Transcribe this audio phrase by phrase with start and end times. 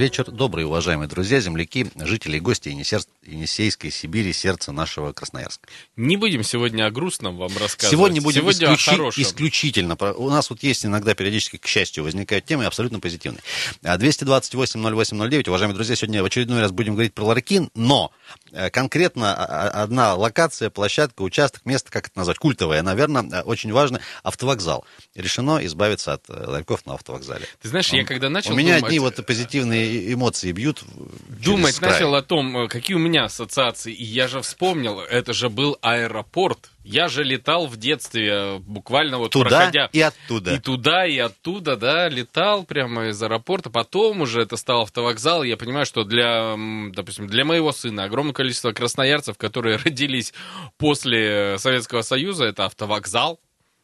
[0.00, 3.02] Вечер добрый, уважаемые друзья, земляки, жители и гости Енисер...
[3.22, 5.68] Енисейской Сибири, сердце нашего Красноярска.
[5.94, 7.90] Не будем сегодня о грустном вам рассказывать.
[7.90, 9.20] Сегодня будем сегодня исключи...
[9.20, 9.96] исключительно.
[10.16, 13.42] У нас вот есть иногда периодически, к счастью, возникают темы абсолютно позитивные.
[13.82, 18.10] 228-08-09, уважаемые друзья, сегодня в очередной раз будем говорить про ларьки, но
[18.52, 24.00] э, конкретно одна локация, площадка, участок, место, как это назвать, культовое, наверное, э, очень важно,
[24.22, 24.86] автовокзал.
[25.14, 27.46] Решено избавиться от э, ларьков на автовокзале.
[27.60, 27.98] Ты знаешь, Он...
[27.98, 28.84] я когда начал У меня думать...
[28.84, 30.82] одни вот позитивные эмоции бьют
[31.28, 35.78] Думать начал о том, какие у меня ассоциации, и я же вспомнил, это же был
[35.82, 36.70] аэропорт.
[36.82, 39.90] Я же летал в детстве, буквально вот Туда проходя...
[39.92, 40.54] и оттуда.
[40.54, 43.70] И туда, и оттуда, да, летал прямо из аэропорта.
[43.70, 45.42] Потом уже это стал автовокзал.
[45.42, 46.56] Я понимаю, что для,
[46.92, 50.32] допустим, для моего сына огромное количество красноярцев, которые родились
[50.78, 53.40] после Советского Союза, это автовокзал.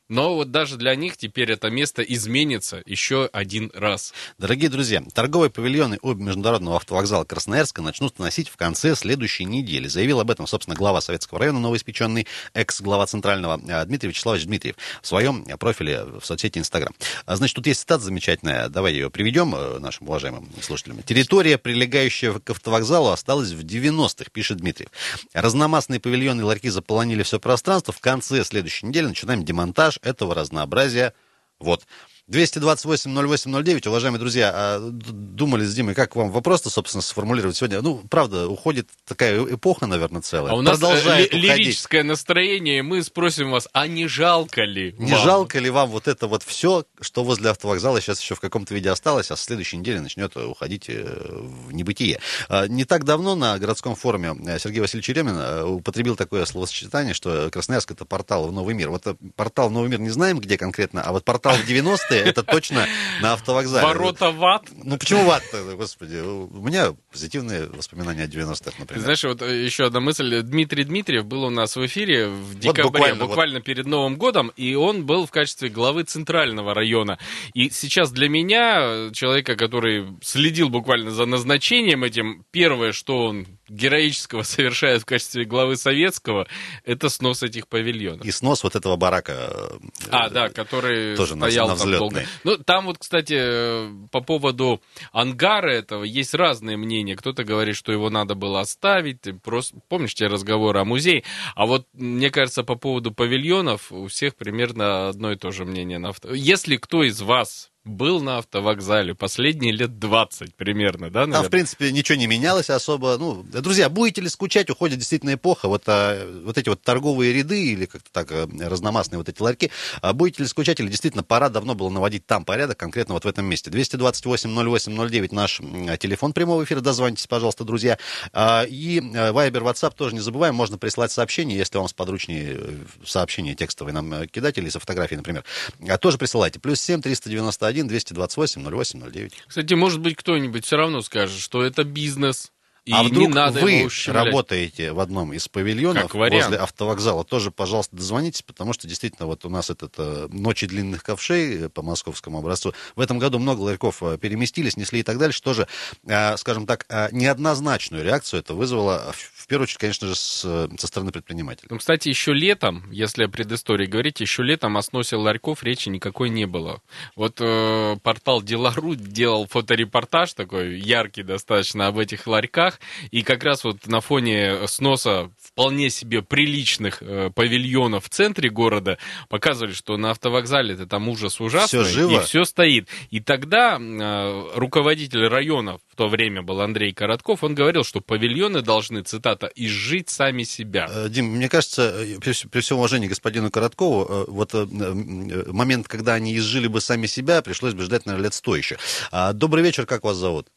[0.09, 4.15] Но вот даже для них теперь это место изменится еще один раз.
[4.39, 9.89] Дорогие друзья, торговые павильоны у международного автовокзала Красноярска начнут носить в конце следующей недели.
[9.89, 15.07] Заявил об этом, собственно, глава Советского района, новоиспеченный экс-глава Центрального э, Дмитрий Вячеславович Дмитриев в
[15.07, 16.95] своем профиле в соцсети Инстаграм.
[17.27, 21.03] Значит, тут есть цитата замечательная, давай ее приведем э, нашим уважаемым слушателям.
[21.03, 24.91] Территория, прилегающая к автовокзалу, осталась в 90-х, пишет Дмитриев.
[25.33, 27.93] Разномастные павильоны и ларьки заполонили все пространство.
[27.93, 31.13] В конце следующей недели начинаем демонтаж этого разнообразия.
[31.59, 31.87] Вот.
[32.29, 37.81] 228-08-09, уважаемые друзья, а, думали с Димой, как вам вопрос-то, собственно, сформулировать сегодня?
[37.83, 40.53] Ну, правда, уходит такая эпоха, наверное, целая.
[40.53, 44.93] А у нас Продолжает ли- лирическое настроение, и мы спросим вас, а не жалко ли
[44.99, 45.23] Не вам?
[45.23, 48.91] жалко ли вам вот это вот все, что возле автовокзала сейчас еще в каком-то виде
[48.91, 52.19] осталось, а с следующей недели начнет уходить э, в небытие?
[52.49, 57.15] А, Не так давно на городском форуме э, Сергей Васильевич Еремин э, употребил такое словосочетание,
[57.15, 58.91] что Красноярск это портал в новый мир.
[58.91, 62.16] Вот э, портал в новый мир не знаем, где конкретно, а вот портал в 90-е
[62.19, 62.87] это точно
[63.21, 63.87] на автовокзале.
[63.87, 64.69] Ворота в ад.
[64.85, 66.17] Ну почему в ад-то, господи?
[66.17, 69.03] У меня позитивные воспоминания о 90-х, Ты например.
[69.03, 70.43] знаешь, вот э, еще одна мысль.
[70.43, 73.65] Дмитрий Дмитриев был у нас в эфире в декабре, буквально, буквально, вот.
[73.65, 77.19] перед Новым годом, и он был в качестве главы Центрального района.
[77.55, 83.47] И сейчас для меня, э, человека, который следил буквально за назначением этим, первое, что он
[83.69, 86.47] героического совершает в качестве главы Советского,
[86.85, 88.25] это снос этих павильонов.
[88.25, 89.33] И снос вот этого барака.
[89.33, 89.79] э,
[90.11, 92.25] А, да, который тоже на- стоял на там долго.
[92.45, 94.81] Ну, там вот, кстати, э, по поводу
[95.13, 97.17] ангара этого есть разные мнения.
[97.17, 99.23] Кто-то говорит, что его надо было оставить.
[99.23, 101.25] Ты просто помнишь те разговоры о музее?
[101.55, 105.99] А вот, мне кажется, по поводу павильонов у всех примерно одно и то же мнение.
[105.99, 106.13] На.
[106.33, 111.51] Если кто из вас был на автовокзале последние лет 20 примерно, да, Там, в наверное?
[111.51, 113.17] принципе, ничего не менялось особо.
[113.19, 115.69] Ну, друзья, будете ли скучать, уходит действительно эпоха.
[115.69, 119.71] Вот, а, вот эти вот торговые ряды или как-то так а, разномастные вот эти ларьки.
[120.03, 123.29] А будете ли скучать или действительно пора давно было наводить там порядок, конкретно вот в
[123.29, 123.71] этом месте.
[123.71, 126.81] 228-08-09 наш м, телефон прямого эфира.
[126.81, 127.99] Дозвонитесь, пожалуйста, друзья.
[128.33, 130.55] А, И а, Viber, WhatsApp тоже не забываем.
[130.55, 132.75] Можно прислать сообщение, если вам сподручнее э,
[133.05, 135.45] сообщение текстовое нам э, кидать или со фотографией, например.
[135.89, 136.59] А, Тоже присылайте.
[136.61, 137.47] Плюс 7 391
[137.83, 139.33] 228 08 09.
[139.47, 142.53] Кстати, может быть, кто-нибудь все равно скажет, что это бизнес.
[142.87, 147.97] И а вдруг не надо вы работаете в одном из павильонов возле автовокзала, тоже, пожалуйста,
[147.97, 152.75] дозвонитесь, потому что действительно вот у нас этот э, ночи длинных ковшей по московскому образцу.
[152.95, 155.43] В этом году много ларьков э, переместились, несли и так дальше.
[155.43, 155.67] Тоже,
[156.07, 160.87] э, скажем так, неоднозначную реакцию это вызвало, в в первую очередь, конечно же, с, со
[160.89, 161.69] стороны предпринимателей.
[161.71, 166.31] Ну, кстати, еще летом, если о предыстории говорить, еще летом о сносе ларьков речи никакой
[166.31, 166.83] не было.
[167.15, 172.76] Вот э, портал Дела.ру делал фоторепортаж такой яркий достаточно об этих ларьках,
[173.11, 178.99] и как раз вот на фоне сноса вполне себе приличных э, павильонов в центре города
[179.29, 182.21] показывали, что на автовокзале это там ужас ужасный, Всё живо.
[182.21, 182.89] и все стоит.
[183.11, 188.63] И тогда э, руководитель района в то время был Андрей Коротков, он говорил, что павильоны
[188.63, 190.89] должны, цитата, изжить сами себя.
[190.91, 195.45] Э, Дим, мне кажется, э, при, при всем уважении господину Короткову, э, вот э, э,
[195.53, 198.77] момент, когда они изжили бы сами себя, пришлось бы ждать, наверное, лет сто еще.
[199.11, 200.49] А, Добрый вечер, как вас зовут?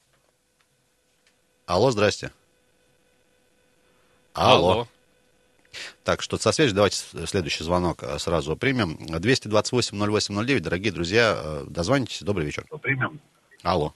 [1.69, 2.31] Алло, здрасте.
[4.33, 4.88] Алло.
[6.04, 8.98] Так, что со связью, давайте с- следующий звонок э, сразу примем.
[9.07, 12.24] 228-08-09, дорогие друзья, э, дозвонитесь.
[12.24, 12.66] Добрый вечер.
[12.81, 13.19] Примем.
[13.62, 13.94] Алло.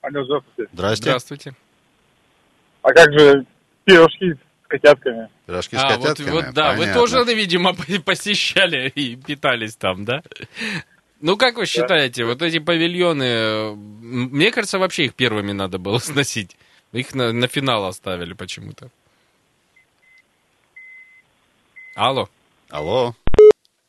[0.00, 0.70] Алло, здравствуйте.
[0.72, 1.02] Здрасте.
[1.02, 1.54] Здравствуйте.
[2.80, 3.44] А как же
[3.84, 5.28] пирожки с котятками?
[5.44, 6.30] Пирожки с А, вот, котятками.
[6.30, 6.94] вот, да, вы Понятно.
[7.02, 7.74] тоже, видимо,
[8.06, 10.22] посещали и питались там, да?
[11.20, 16.56] Ну, как вы считаете, вот эти павильоны, мне кажется, вообще их первыми надо было сносить.
[16.92, 18.90] Их на, на финал оставили почему-то.
[21.94, 22.28] Алло.
[22.68, 23.14] Алло.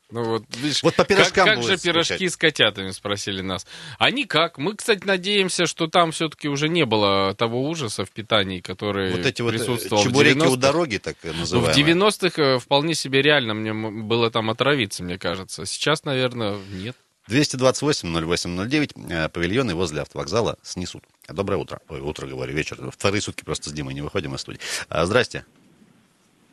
[0.09, 2.31] Ну вот, видишь, Вот по пирожкам как, как же пирожки скучать.
[2.31, 3.67] с котятами, спросили нас.
[3.99, 4.57] А никак.
[4.57, 9.25] Мы, кстати, надеемся, что там все-таки уже не было того ужаса в питании, который Вот
[9.25, 10.51] эти вот э, присутствовал чебуреки в 90-х.
[10.51, 11.95] у дороги, так Ну, в называемые.
[11.95, 15.65] 90-х э, вполне себе реально мне было там отравиться, мне кажется.
[15.65, 16.95] Сейчас, наверное, нет.
[17.29, 21.03] 228-08-09, э, павильоны возле автовокзала снесут.
[21.27, 21.79] Доброе утро.
[21.89, 22.77] Ой, утро, говорю, вечер.
[22.91, 24.59] Вторые сутки просто с Димой не выходим из студии.
[24.89, 25.45] А, Здрасте.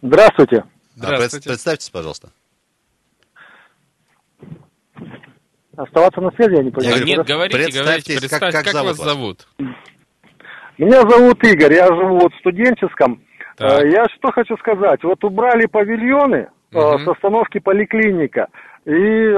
[0.02, 0.58] Здравствуйте.
[0.58, 0.66] А,
[0.96, 1.48] Здравствуйте.
[1.48, 2.30] Представьтесь, пожалуйста.
[5.76, 6.96] Оставаться на связи я не А понимаю.
[7.00, 9.48] говорю, нет, говорите, говорите, представьтесь, как- представьте, как как, зовут вас зовут?
[10.78, 13.22] Меня зовут Игорь, я живу вот в студенческом.
[13.56, 13.82] Так.
[13.84, 17.04] Э, Я что хочу сказать, вот убрали павильоны Мгм.
[17.04, 18.48] с остановки поликлиника,
[18.84, 19.32] и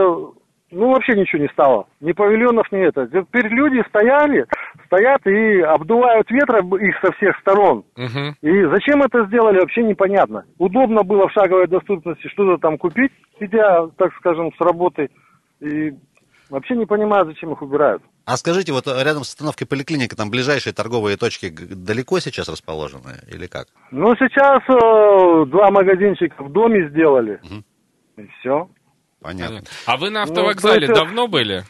[0.70, 1.86] ну вообще ничего не стало.
[2.00, 3.06] Ни павильонов, ни это.
[3.06, 4.46] Теперь люди стояли,
[4.86, 7.84] стоят и обдувают ветром их со всех сторон.
[7.96, 8.36] Мгм.
[8.42, 10.44] И зачем это сделали, вообще непонятно.
[10.58, 15.10] Удобно было в шаговой доступности что-то там купить, идя, так скажем, с работы.
[15.60, 15.94] И
[16.50, 18.02] вообще не понимаю, зачем их убирают.
[18.24, 23.46] А скажите, вот рядом с остановкой поликлиника, там ближайшие торговые точки далеко сейчас расположены или
[23.46, 23.68] как?
[23.92, 27.40] Ну, сейчас э, два магазинчика в доме сделали.
[27.44, 27.64] Мгм.
[28.16, 28.68] И все.
[29.20, 29.62] Понятно.
[29.86, 31.64] А вы на Ну, автовокзале то есть, давно были?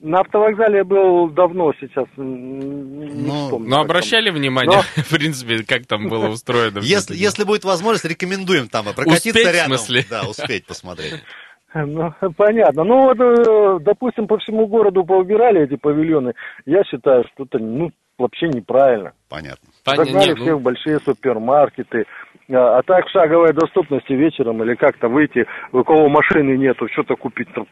[0.00, 2.06] На автовокзале я был давно сейчас.
[2.16, 6.80] Ну, вспомню, Ну, как обращали внимание, в принципе, как там было устроено?
[6.80, 9.78] Если, если будет возможность, рекомендуем там прокатиться Успеть, в рядом.
[9.78, 10.04] смысле?
[10.10, 11.10] Да, успеть посмотреть.
[11.10, 11.20] там.
[11.74, 12.84] Ну, понятно.
[12.84, 16.34] Ну, вот, э, допустим, по всему городу поубирали эти павильоны.
[16.66, 19.12] Я считаю, что это ну, вообще неправильно.
[19.30, 19.70] Понятно.
[19.82, 22.04] Понятно, Загнали ну, всех в большие супермаркеты.
[22.50, 27.16] А, а так в шаговой доступности вечером или как-то выйти, у кого машины нету, что-то
[27.16, 27.66] купить там.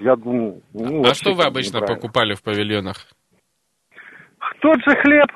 [0.00, 2.96] Я думаю, ну, А что вы обычно покупали в павильонах?
[4.60, 5.28] Тот же хлеб.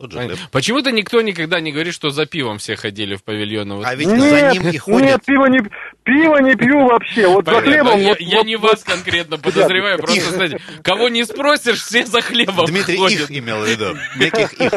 [0.00, 0.38] Тот же хлеб.
[0.50, 3.74] Почему-то никто никогда не говорит, что за пивом все ходили в павильоны.
[3.76, 5.02] Вот А ведь нет, за ним и ходят.
[5.06, 5.58] Нет, пиво не,
[6.04, 7.26] пиво не пью вообще.
[7.28, 7.70] Вот за Понятно.
[7.70, 8.00] хлебом...
[8.00, 12.06] я, вот- я вот- не вот- вас конкретно подозреваю, просто, знаете, кого не спросишь, все
[12.06, 13.28] за хлебом Дмитрий ходят.
[13.28, 13.94] их имел в виду.
[14.16, 14.72] Неких их.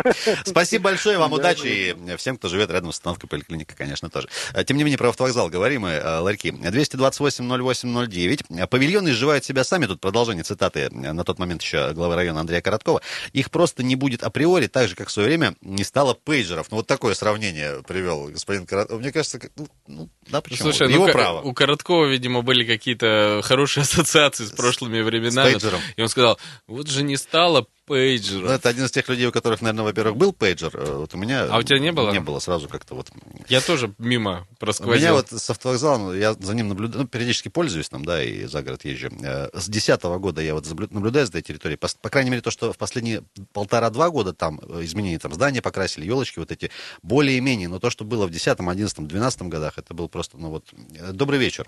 [0.45, 4.27] Спасибо большое вам, удачи и всем, кто живет рядом с остановкой поликлиника, конечно, тоже.
[4.53, 6.51] А, Тем не менее, про автовокзал говорим мы, э, ларьки.
[6.51, 8.67] 228-08-09.
[8.67, 9.85] Павильоны изживают себя сами.
[9.85, 13.01] Тут продолжение цитаты на тот момент еще главы района Андрея Короткова.
[13.31, 16.71] Их просто не будет априори, так же, как в свое время не стало пейджеров.
[16.71, 18.99] Ну, вот такое сравнение привел господин Коротков.
[18.99, 20.71] Мне кажется, ну, ну, да, почему?
[20.71, 21.41] Слушай, ну, Его ко- право.
[21.43, 25.51] у Короткова, видимо, были какие-то хорошие ассоциации с прошлыми временами.
[25.51, 25.81] пейджером.
[25.97, 28.47] И он сказал, вот же не стало Ну, пейджера.
[28.49, 30.71] это один из тех людей, у которых, наверное, во-первых, был пейджер.
[30.73, 31.47] Э, Вот у меня...
[31.49, 32.11] А у тебя не было?
[32.11, 33.11] Не было, сразу как-то вот
[33.49, 34.95] Я тоже мимо У просквозил.
[35.01, 38.63] меня вот с автовокзалом, я за ним наблюдаю, ну, периодически пользуюсь там, да, и за
[38.63, 39.09] город езжу.
[39.21, 41.77] Э, С 2010 года я вот наблюдаю за этой территорией.
[41.77, 45.61] По, по крайней мере, то, что в последние полтора-два года там э, изменения, там здания
[45.61, 46.71] покрасили, елочки вот эти,
[47.01, 47.67] более-менее.
[47.67, 50.65] Но то, что было в 10, 11, 12 годах, это был просто, ну вот...
[51.11, 51.67] Добрый вечер.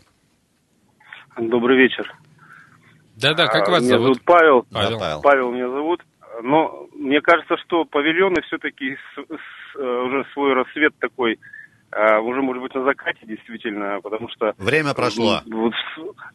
[1.37, 2.15] Добрый вечер.
[3.21, 4.17] Да-да, как А, вас меня зовут?
[4.17, 4.65] зовут Павел.
[4.71, 4.99] Да, Павел.
[4.99, 5.21] Павел.
[5.21, 6.01] Павел меня зовут.
[6.43, 8.97] Но мне кажется, что павильоны все-таки
[9.77, 11.39] уже свой рассвет такой,
[11.91, 14.53] а, уже, может быть, на закате действительно, потому что...
[14.57, 15.39] Время прошло.
[15.45, 15.73] вот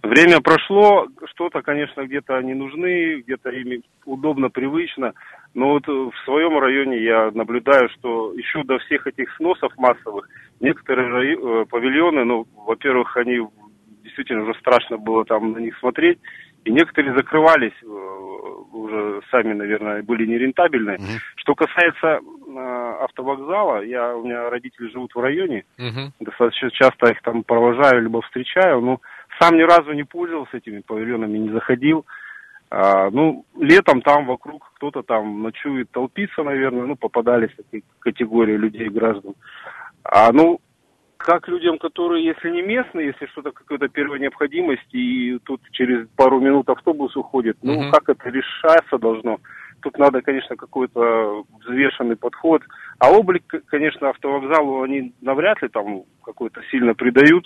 [0.02, 5.12] время прошло, что-то, конечно, где-то они нужны, где-то ими удобно, привычно,
[5.52, 10.26] но вот в своем районе я наблюдаю, что еще до всех этих сносов массовых
[10.60, 13.40] некоторые э, павильоны, ну, во-первых, они
[14.02, 16.18] действительно уже страшно было там на них смотреть,
[16.64, 17.86] и некоторые закрывались э,
[18.72, 20.92] уже сами, наверное, были нерентабельны.
[20.92, 21.18] Мгм.
[21.36, 26.12] Что касается э, автовокзала, я, у меня родители живут в районе, Мгм.
[26.20, 29.00] достаточно часто их там провожаю, либо встречаю, но
[29.40, 32.04] сам ни разу не пользовался этими павильонами, не заходил.
[32.72, 38.88] А, ну, летом там вокруг кто-то там ночует, толпится, наверное, ну, попадались такие категории людей,
[38.88, 39.34] граждан.
[40.04, 40.60] А, ну,
[41.20, 46.40] как людям, которые, если не местные, если что-то какая-то первая необходимость, и тут через пару
[46.40, 47.90] минут автобус уходит, ну, Мгм.
[47.90, 49.38] как это решаться должно?
[49.82, 52.62] Тут надо, конечно, какой-то взвешенный подход.
[52.98, 57.44] А облик, конечно, автовокзалу они навряд ли там какой-то сильно придают.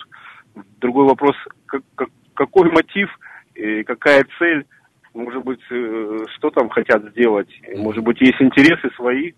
[0.79, 3.09] Другой вопрос, как- как- какой мотив
[3.55, 4.65] и какая цель,
[5.13, 7.49] может быть, э, что там хотят сделать.
[7.75, 9.33] Может быть, есть интересы свои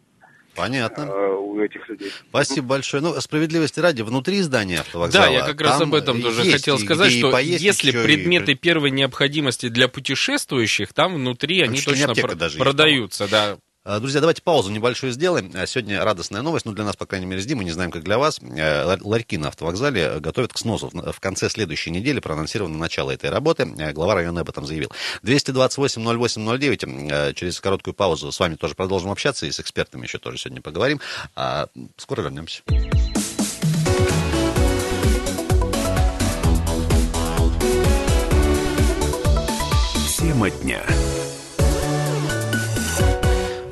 [0.57, 1.03] Понятно.
[1.03, 2.11] э, у этих людей.
[2.29, 3.01] Спасибо большое.
[3.01, 5.25] Ну, справедливости ради, внутри здания автовокзала...
[5.27, 8.03] Да, я как раз об этом тоже есть хотел сказать, что поесть, если еще и-
[8.03, 13.57] предметы первой необходимости для путешествующих, там внутри они точно про- даже есть, продаются, да.
[13.87, 15.49] Э, друзья, давайте паузу небольшую сделаем.
[15.53, 18.03] Э, сегодня радостная новость, ну, для нас, по крайней мере, с Димой, не знаем, как
[18.03, 18.41] для вас.
[18.41, 20.91] Э, ларьки на автовокзале готовят к сносу.
[20.91, 23.65] В конце следующей недели проанонсировано начало этой работы.
[23.93, 24.91] Глава района об этом заявил.
[25.23, 27.33] 228-08-09.
[27.33, 30.99] Через короткую паузу с вами тоже продолжим общаться и с экспертами еще тоже сегодня поговорим.
[31.35, 32.63] А, скоро вернемся.
[40.17, 40.83] Тема дня.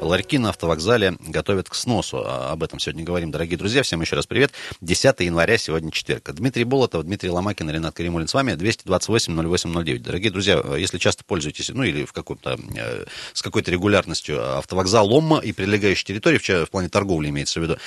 [0.05, 2.23] Ларьки на автовокзале готовят к сносу.
[2.23, 3.81] А, Об этом сегодня говорим, дорогие друзья.
[3.81, 4.51] Всем еще раз привет.
[4.81, 6.31] 10 января, сегодня четверг.
[6.31, 8.51] Дмитрий Болотов, Дмитрий Ломакин, Ренат Каримулин с вами.
[8.51, 9.99] 228-08-09.
[9.99, 15.51] Дорогие друзья, если часто пользуетесь, ну или в каком-то, э, с какой-то регулярностью автовокзалом и
[15.51, 17.77] прилегающей территории, в, в плане торговли имеется в виду,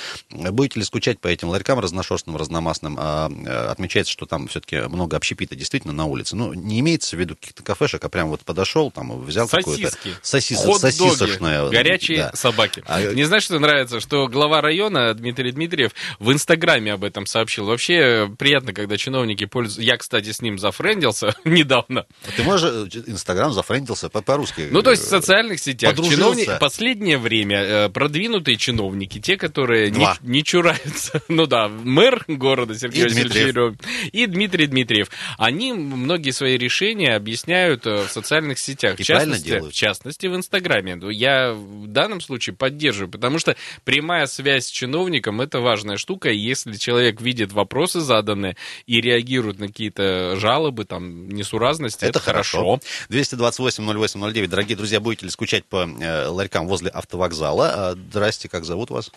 [0.51, 2.97] будете ли скучать по этим ларькам разношерстным, разномастным?
[2.99, 6.35] А, э, отмечается, что там все-таки много общепита действительно на улице.
[6.35, 9.89] Ну, не имеется в виду каких-то кафешек, а прям вот подошел, там взял какое-то...
[9.89, 10.15] Сосиски.
[10.21, 11.69] Сосисочное.
[11.69, 12.31] Горячие да.
[12.33, 12.83] собаки.
[12.87, 13.99] А- Мне знаешь, что нравится?
[13.99, 17.65] Что глава района Дмитрий Дмитриев в Инстаграме об этом сообщил.
[17.65, 19.81] Вообще э, приятно, когда чиновники пользуются...
[19.81, 22.05] Я, кстати, с ним зафрендился недавно.
[22.35, 24.67] Ты можешь, э, Инстаграм зафрендился по- по-русски.
[24.71, 25.95] Ну, то есть в социальных сетях.
[25.95, 30.17] Чиновники, последнее время э, продвинутые чиновники, те, которые не, Два.
[30.21, 33.75] не чураются, ну да, мэр города Сергей И Васильевич Дмитриев.
[34.11, 38.99] И Дмитрий Дмитриев, они многие свои решения объясняют э, в социальных сетях.
[38.99, 39.73] И в правильно частности, делают.
[39.73, 40.95] в частности, в Инстаграме.
[40.95, 41.53] Ну, Я
[42.01, 46.29] данном случае поддерживаю, потому что прямая связь с чиновником– это важная штука.
[46.29, 52.19] И если человек видит вопросы заданные и реагирует на какие-то жалобы, там, несуразности, это, Это
[52.19, 52.79] хорошо.
[53.09, 54.47] 228-08-09.
[54.47, 57.71] Дорогие друзья, будете ли скучать по э, ларькам возле автовокзала?
[57.73, 59.11] А, Здрасте, как зовут вас?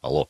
[0.00, 0.28] Алло.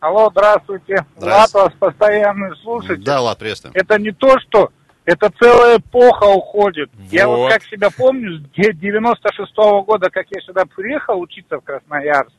[0.00, 1.04] Алло, здравствуйте.
[1.16, 1.66] Здравствуйте.
[1.66, 3.02] вас постоянный слушатель.
[3.02, 3.72] Да, Влад, приветствую.
[3.74, 4.70] Это не то, что
[5.08, 6.90] это целая эпоха уходит.
[7.10, 7.38] Я Вот.
[7.38, 12.34] вот как себя помню, с де- 96-го года, как я сюда приехал учиться в Красноярск.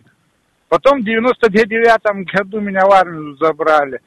[0.67, 4.01] Потом в 99-м году меня в армию забрали.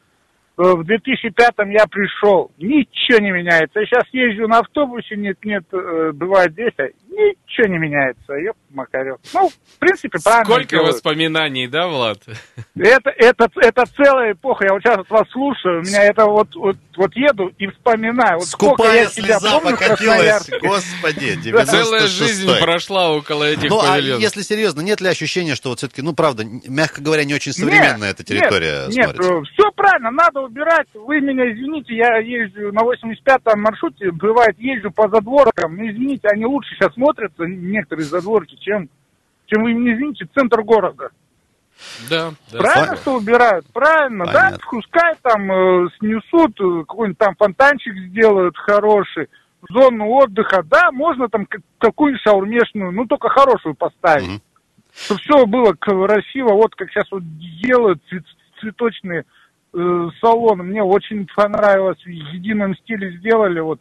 [0.58, 2.50] Э, В 2005-м я пришел.
[2.58, 3.80] Ничего не меняется.
[3.80, 8.34] Я сейчас езжу на автобусе, нет-нет, э, бывает здесь, а ничего не меняется.
[8.34, 9.16] Ёп, Макарев.
[9.34, 10.94] Ну, в принципе, правильно Сколько делают.
[10.94, 12.18] воспоминаний, да, Влад?
[12.74, 14.64] Это, это, это целая эпоха.
[14.66, 18.38] Я вот сейчас вас слушаю, у меня это вот, вот, вот еду и вспоминаю.
[18.38, 20.50] Вот сколько Скупая я себя слеза помню в покатилась.
[20.62, 22.08] Господи, Целая 96-й.
[22.08, 26.14] жизнь прошла около этих Ну, а если серьезно, нет ли ощущения, что вот все-таки, ну,
[26.14, 29.42] правда, мягко говоря, не очень современная Нет, эта территория Нет, смотрится?
[29.52, 30.88] все правильно, надо убирать.
[30.94, 35.76] Вы меня извините, я езжу на 85-м маршруте, бывает, езжу по задворкам.
[35.76, 38.88] Ну, извините, они лучше сейчас смотрятся, некоторые задворки, чем,
[39.46, 41.10] чем вы меня извините, центр города.
[42.08, 42.58] Да, да.
[42.58, 43.66] Правильно, что убирают?
[43.72, 44.58] Правильно, Понятно.
[44.58, 44.64] да?
[44.70, 49.28] Пускай там э, снесут, э, какой-нибудь там фонтанчик сделают хороший,
[49.68, 54.28] зону отдыха, да, можно там как- какую-нибудь шаурмешную, ну только хорошую поставить.
[54.28, 54.40] Мгм.
[54.94, 57.22] Чтобы все было красиво, вот как сейчас вот
[57.62, 58.24] делают цвет-
[58.60, 59.24] цветочные
[59.74, 60.62] э, салоны.
[60.62, 63.80] Мне очень понравилось, в едином стиле сделали, вот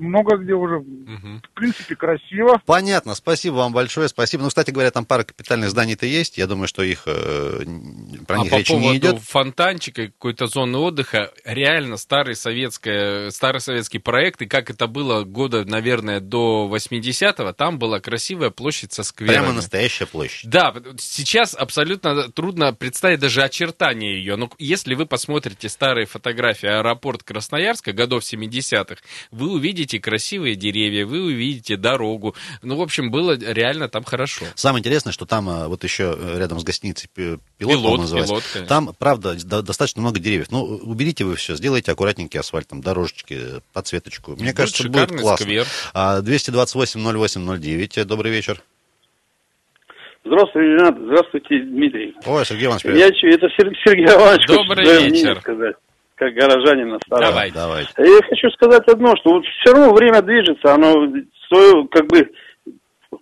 [0.00, 1.42] много где уже, Мгм.
[1.42, 2.60] в принципе, красиво.
[2.66, 4.42] Понятно, спасибо вам большое, спасибо.
[4.42, 6.38] Ну, кстати говоря, там пара капитальных зданий-то есть.
[6.38, 7.62] Я думаю, что их э,
[8.26, 9.18] про а них по речи поводу не идет.
[9.20, 15.64] фонтанчика, какой-то зоны отдыха, реально старый, советское, старый советский проект, и как это было года,
[15.64, 19.36] наверное, до 80-го, там была красивая площадь со скверами.
[19.38, 20.48] Прямо настоящая площадь.
[20.48, 24.36] Да, сейчас абсолютно трудно представить даже очертания ее.
[24.36, 28.96] Но если вы посмотрите старые фотографии аэропорт Красноярска годов 70-х,
[29.30, 32.34] вы увидите красивые деревья, вы увидите дорогу.
[32.62, 34.44] Ну, в общем, было реально там хорошо.
[34.54, 38.44] Самое интересное, что там э, вот еще э, рядом с гостиницей пи- пилот, Пилот, пилот,
[38.52, 38.66] конечно.
[38.66, 40.48] там, правда, до- достаточно много деревьев.
[40.50, 43.38] Ну, уберите вы все, сделайте аккуратненький асфальт, там, дорожечки,
[43.72, 44.32] подсветочку.
[44.32, 45.44] Мне Будет кажется, будет классно.
[45.46, 45.66] сквер.
[45.94, 48.62] А, 228-08-09, добрый вечер.
[50.24, 50.96] Здравствуйте, Ренат.
[51.02, 52.14] Здравствуйте, Дмитрий.
[52.26, 53.14] Ой, Сергей Иванович, привет.
[53.22, 54.46] Я, это Сер- Сергей Иванович.
[54.48, 55.40] Добрый хочет вечер.
[55.40, 55.76] сказать,
[56.20, 57.30] как горожанин на старом.
[57.30, 57.50] Давай.
[57.50, 57.92] Давайте.
[57.96, 60.92] Я хочу сказать одно, что вот все равно время движется, оно
[61.48, 62.28] свое, как бы,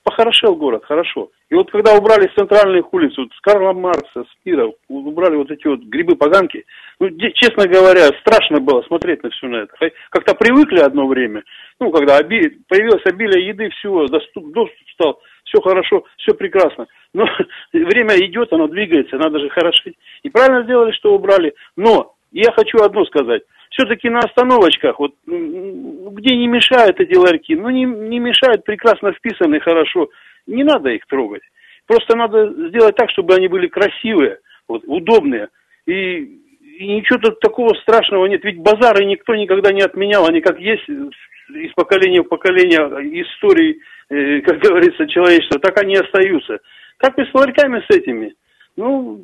[0.03, 1.31] похорошел город, хорошо.
[1.49, 5.51] И вот когда убрали с центральных улиц, вот с Карла Маркса, с Пира, убрали вот
[5.53, 6.65] эти вот грибы-поганки,
[6.99, 9.75] ну, честно говоря, страшно было смотреть на все на это.
[10.11, 11.45] Как-то привыкли одно время,
[11.79, 16.89] ну, когда оби- появилось обилие еды, всего, доступ, доступ стал, все хорошо, все прекрасно.
[17.15, 17.25] Но
[17.73, 19.95] время идет, оно двигается, надо же хорошить.
[20.25, 21.55] И правильно сделали, что убрали.
[21.77, 23.43] Но я хочу одно сказать.
[23.71, 29.61] Все-таки на остановочках, вот где не мешают эти ларьки, ну не, не мешают, прекрасно вписаны,
[29.61, 30.09] хорошо.
[30.47, 31.43] Не надо их трогать.
[31.87, 35.49] Просто надо сделать так, чтобы они были красивые, вот, удобные.
[35.87, 36.39] И,
[36.79, 38.45] и ничего тут такого страшного нет.
[38.45, 40.27] Ведь базары никто никогда не отменял.
[40.27, 42.79] Они как есть из поколения в поколение
[43.23, 43.79] истории,
[44.11, 46.59] э, как говорится, человечества, так они и остаются.
[46.99, 48.35] Как и с ларьками с этими.
[48.79, 49.21] Ну,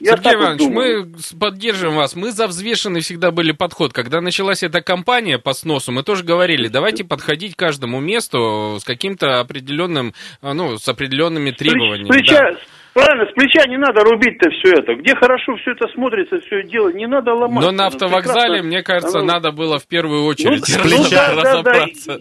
[0.00, 1.12] я Сергей вот Иванович, думаю.
[1.32, 2.16] мы поддерживаем вас.
[2.16, 3.92] Мы за взвешенный всегда были подход.
[3.92, 8.84] Когда началась эта кампания по сносу, мы тоже говорили, давайте подходить к каждому месту с
[8.84, 12.08] каким-то определенным, а, ну, с определенными требованиями.
[12.08, 12.58] Прича- да.
[12.94, 14.94] Правильно, с плеча не надо рубить-то все это.
[14.94, 17.64] Где хорошо все это смотрится, все дело, не надо ломать.
[17.64, 18.66] Но на Ну, автовокзале, прекрасно.
[18.68, 21.10] мне кажется, Оно- надо было в первую очередь Ну, с плеча.
[21.10, 21.42] да, да, да.
[21.42, 22.20] разобраться.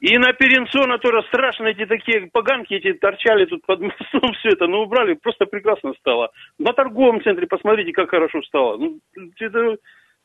[0.00, 4.66] И на Перенсона тоже страшно, эти такие поганки эти торчали тут под мостом, все это,
[4.66, 6.30] ну, убрали, просто прекрасно стало.
[6.58, 8.78] На торговом центре посмотрите, как хорошо стало.
[8.78, 8.98] Ну,
[9.38, 9.76] это,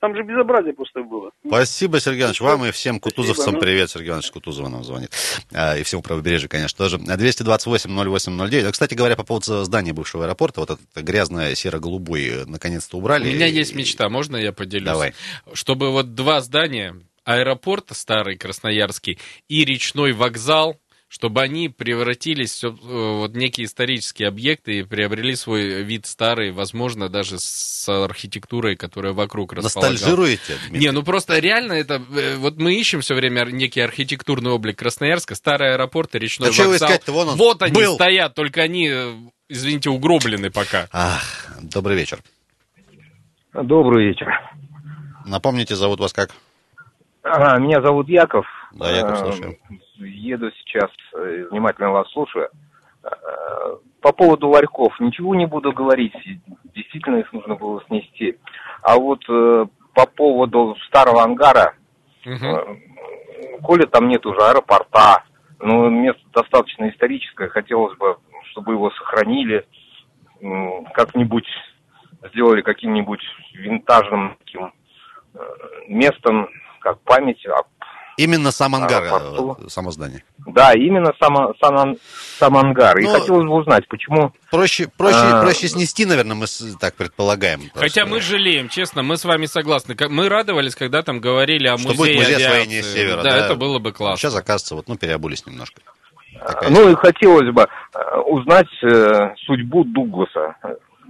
[0.05, 1.31] там же безобразие просто было.
[1.47, 3.59] Спасибо, Сергей Иванович, вам и всем Спасибо, кутузовцам ну.
[3.59, 3.89] привет.
[3.89, 5.09] Сергей Иванович Кутузова нам звонит.
[5.51, 6.97] А, И всему правобережью, конечно, тоже.
[6.97, 8.67] 228-08-09.
[8.67, 12.99] А, Кстати говоря, по поводу здания бывшего аэропорта, вот этот грязное серо-голубой э, наконец-то У
[12.99, 13.33] убрали.
[13.33, 14.85] меня есть мечта, можно я поделюсь?
[14.85, 15.13] Давай.
[15.53, 23.17] Чтобы вот два здания, аэропорт старый Красноярский и речной вокзал, чтобы они превратились в э,
[23.19, 29.53] вот некие исторические объекты и приобрели свой вид старый, возможно, даже с архитектурой, которая вокруг
[29.53, 30.01] располагалась.
[30.01, 30.79] Ностальжируете, Дмитрий?
[30.87, 32.01] Не, ну просто реально это...
[32.15, 36.63] э, Вот мы ищем все время некий архитектурный облик Красноярска, старый аэропорт и речной Да
[36.63, 36.89] вокзал.
[36.89, 37.11] искать-то?
[37.11, 37.95] Вон он вот они был.
[37.95, 39.13] стоят, только они, э,
[39.47, 40.87] извините, угроблены пока.
[40.91, 42.19] Ах, добрый вечер.
[43.53, 44.27] Добрый вечер.
[45.25, 46.31] Напомните, зовут вас как?
[47.25, 48.45] Ага, меня зовут Яков.
[48.73, 49.57] Да, Яков, Э, слушаю.
[49.97, 52.49] Еду сейчас, э, внимательно вас слушаю.
[53.03, 53.07] Э,
[54.01, 56.13] По поводу ларьков ничего не буду говорить.
[56.75, 58.37] Действительно их нужно было снести.
[58.83, 61.73] А вот по поводу старого ангара,
[62.23, 62.29] э,
[63.63, 65.23] коли там нет уже аэропорта,
[65.59, 68.17] ну, место достаточно историческое, хотелось бы,
[68.51, 69.65] чтобы его сохранили,
[70.93, 71.47] как-нибудь
[72.31, 73.21] сделали каким-нибудь
[73.53, 74.71] винтажным таким
[75.87, 76.49] местом,
[76.85, 77.63] как память о
[78.17, 79.57] Именно сам ангар, Аэропорту.
[79.65, 80.23] э, само здание.
[80.47, 81.97] Да, именно сам, сам,
[82.39, 82.97] сам ангар.
[82.99, 84.31] И Ну, хотелось бы узнать, почему...
[84.51, 85.41] Проще, проще, А.
[85.41, 86.45] проще снести, наверное, мы
[86.79, 87.63] так предполагаем.
[87.73, 89.97] Хотя мы жалеем, честно, мы с вами согласны.
[90.07, 93.37] Мы радовались, когда там говорили о Что музее будет музей освоения Севера, Да, да.
[93.47, 94.17] это было бы классно.
[94.17, 95.81] Сейчас, оказывается, вот, ну, переобулись немножко.
[96.47, 97.63] Такая Ну и хотелось бы
[97.95, 100.55] э, узнать э, судьбу Дугласа.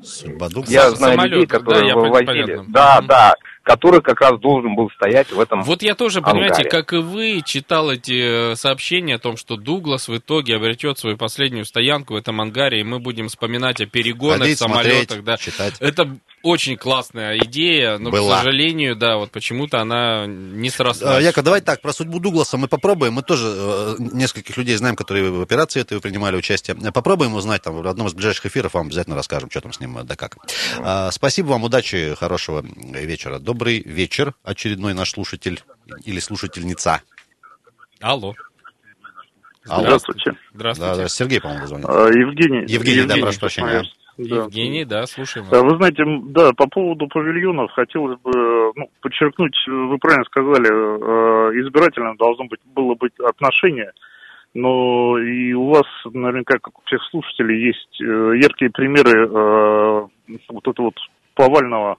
[0.02, 0.74] судьба Дугласа.
[0.74, 2.26] Я знаю самолет, людей, да, которые пон- вывозили.
[2.26, 2.66] понятно.
[2.70, 3.08] Да, Мгм.
[3.66, 6.70] Который как раз должен был стоять в этом Вот я тоже, понимаете, ангаре.
[6.70, 11.18] как и вы, читал эти э, сообщения о том, что Дуглас в итоге обретет свою
[11.18, 15.18] последнюю стоянку в этом ангаре, и мы будем вспоминать о перегонах, Ходить, самолетах.
[15.18, 15.38] смотреть, Да.
[15.38, 15.74] читать.
[15.80, 18.36] Это очень классная идея, но, Была.
[18.36, 21.24] к сожалению, да, вот почему-то она не А, срослась.
[21.24, 23.14] Яков, давай так, про судьбу Дугласа мы попробуем.
[23.14, 26.78] Мы тоже э, нескольких людей знаем, которые в операции этой принимали участие.
[26.80, 29.80] Э, Попробуем узнать там в одном из ближайших эфиров, вам обязательно расскажем, что там с
[29.80, 30.38] ним, э, да как.
[30.80, 33.40] А, спасибо вам, удачи, хорошего вечера.
[33.56, 35.62] Добрый вечер, очередной наш слушатель
[36.04, 37.02] или слушательница.
[38.02, 38.34] Алло.
[39.70, 39.84] Алло.
[39.84, 40.32] Здравствуйте.
[40.54, 40.92] Здравствуйте.
[40.92, 41.86] Да, да, Сергей, по-моему, звонит.
[41.88, 42.66] А, Евгений.
[42.68, 43.84] Евгений, да, прошу прощения.
[44.18, 44.36] Да.
[44.36, 45.48] Евгений, да, слушаем.
[45.50, 45.72] А, вас.
[45.72, 52.14] Вы знаете, да, по поводу павильонов хотелось бы ну, подчеркнуть, вы правильно сказали, э, избирательно
[52.18, 53.94] должно быть, было быть отношение,
[54.54, 58.04] но и у вас, наверняка, как у всех слушателей, есть э,
[58.36, 60.10] яркие примеры
[60.50, 60.98] вот этого вот
[61.36, 61.96] повального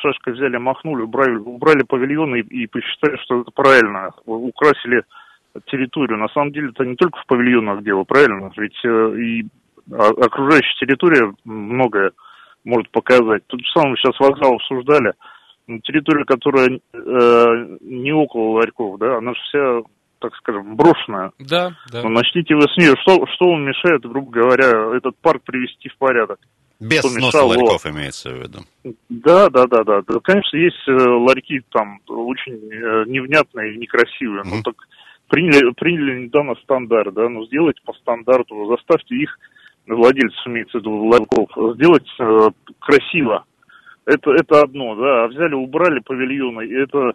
[0.00, 5.02] шашкой взяли, махнули, убрали, убрали павильоны и, и посчитали, что это правильно, украсили
[5.66, 6.18] территорию.
[6.18, 8.50] На самом деле это не только в павильонах дело, правильно?
[8.56, 9.46] Ведь э, и
[9.92, 12.12] окружающая территория многое
[12.64, 13.42] может показать.
[13.46, 15.14] Тут же самое сейчас вокзал обсуждали.
[15.66, 19.82] Ну, Территория, которая э, не около ларьков, да, она же вся,
[20.18, 21.32] так скажем, брошенная.
[21.38, 22.02] Да, да.
[22.02, 22.94] Ну, начните вы с нее.
[23.02, 26.38] Что, что вам мешает, грубо говоря, этот парк привести в порядок?
[26.80, 28.60] Без Кто сноса ларьков имеется в виду.
[29.10, 30.02] Да, да, да, да.
[30.06, 34.44] Да, Конечно, есть э, ларьки там очень э, невнятные и некрасивые.
[34.44, 34.74] Ну так
[35.28, 39.38] приняли, приняли недавно стандарт, да, ну сделайте по стандарту, заставьте их,
[39.86, 43.44] владельцев имеется в виду ларьков, сделать э, красиво.
[44.06, 45.24] Это, это одно, да.
[45.24, 47.12] А взяли, убрали павильоны, и это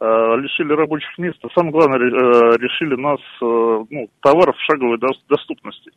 [0.00, 1.38] э, лишили рабочих мест.
[1.42, 5.90] А самое главное, э, решили нас э, ну, товаров шаговой дос- доступности.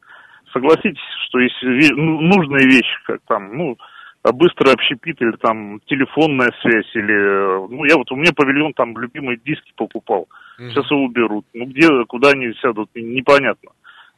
[0.53, 3.77] Согласитесь, что если ну, нужные вещи, как там, ну,
[4.23, 8.97] быстрый общепит или там телефонная связь или, э, ну, я вот, у меня павильон там
[8.97, 10.27] любимые диски покупал.
[10.59, 10.69] Мгм.
[10.69, 11.45] Сейчас его уберут.
[11.53, 13.71] Ну, где, куда они сядут, непонятно.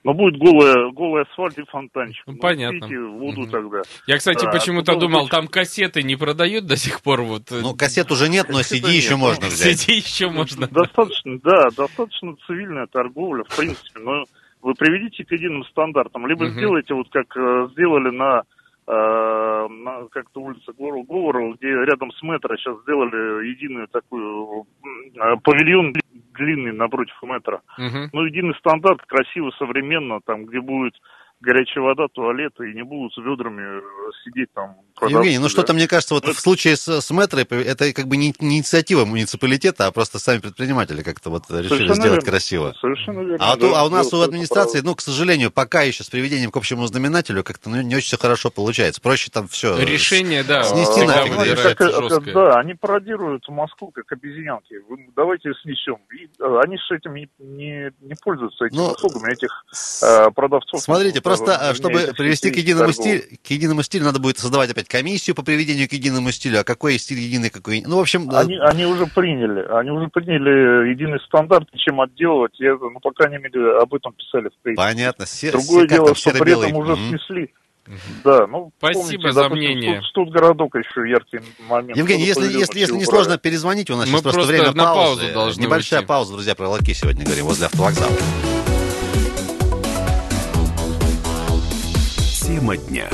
[0.03, 2.23] Но будет голый, голый асфальт и фонтанчик.
[2.27, 2.81] Ну, понятно.
[2.81, 3.51] пейте воду Мгм.
[3.51, 3.81] тогда.
[4.05, 7.21] Я, кстати, А, почему-то думал, там кассеты не продают до сих пор.
[7.21, 7.49] Вот.
[7.53, 9.87] э, Ну, кассет уже нет, но CD нет, еще ну, можно взять.
[9.87, 10.67] CD еще можно.
[10.67, 14.25] Достаточно, да, достаточно цивильная торговля, в принципе, но
[14.63, 16.54] вы приведите к единым стандартам, либо Мгм.
[16.54, 18.43] сделайте вот как э, сделали на,
[18.88, 24.65] э, на как-то улице Говор- Говорова, где рядом с метро сейчас сделали единую такую
[25.15, 25.93] э, павильон
[26.34, 27.60] длинный напротив метро.
[27.78, 28.10] Мгм.
[28.13, 30.95] Ну, единый стандарт, красиво, современно, там, где будет
[31.43, 33.82] горячая вода, туалеты, и не будут с ведрами
[34.23, 34.75] сидеть там.
[35.01, 35.49] Евгений, ну да?
[35.49, 38.58] что-то, мне кажется, вот Ну, в случае с, с метро, это как бы не, не
[38.60, 42.32] инициатива муниципалитета, а просто сами предприниматели как-то вот решили Совершенно сделать верно.
[42.32, 42.73] красиво.
[42.79, 43.38] Совершенно верно.
[43.39, 46.51] А, да, у- а у нас у администрации, ну, к сожалению, пока еще с приведением
[46.51, 49.01] к общему знаменателю как-то ну, не очень все хорошо получается.
[49.01, 49.77] Проще там все.
[49.77, 52.34] Решение, да, снести всегда нафиг, Знаете, как, э, жесткое.
[52.34, 54.75] Да, они пародируют Москву как обезьянки.
[54.88, 55.97] Вы- Давайте снесем.
[56.13, 59.65] И, э, они с этим не, не, не пользуются этими Ну, услугами этих
[60.03, 60.79] э, продавцов.
[60.82, 64.69] Смотрите, просто, вернее, а, чтобы привести к единому, стилю, к единому стилю, надо будет создавать
[64.71, 66.59] опять комиссию по приведению к единому стилю.
[66.61, 67.81] А какой стиль единый, какой...
[67.85, 72.01] Ну, в общем, да, Они, они уже приняли, они уже приняли единый стандарт, и чем
[72.01, 72.53] отделывать.
[72.59, 74.75] Я, ну, по крайней мере, об этом писали в прессе.
[74.77, 75.25] понятно.
[75.25, 77.09] Се- Другое дело, там, что при этом уже Мгм.
[77.09, 77.49] снесли.
[78.23, 80.01] Да, ну, Спасибо помните, за допустим, мнение.
[80.13, 81.97] Тут, тут городок еще яркий момент.
[81.97, 83.91] Евгений, если, если, если не сложно, перезвоните.
[83.91, 85.19] У нас Мы сейчас просто, просто время на паузы.
[85.21, 86.07] паузу должны Небольшая уйти.
[86.07, 88.13] пауза, друзья, про ларьки сегодня говорим возле автовокзала.
[92.53, 93.09] Тема дня.